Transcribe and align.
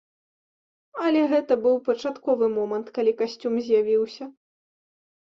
Але 1.07 1.19
гэта 1.33 1.57
быў 1.65 1.75
пачатковы 1.89 2.47
момант, 2.53 2.87
калі 2.95 3.13
касцюм 3.19 3.53
з'явіўся. 3.67 4.25